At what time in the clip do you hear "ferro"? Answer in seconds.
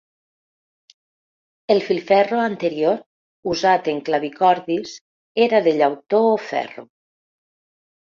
6.51-6.91